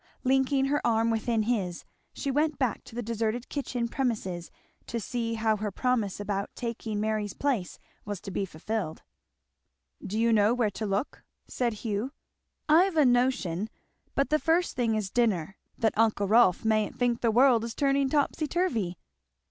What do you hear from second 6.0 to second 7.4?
about taking Mary's